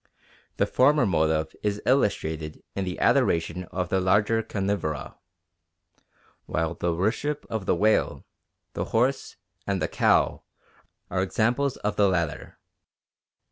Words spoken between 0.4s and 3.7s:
The former motive is illustrated in the adoration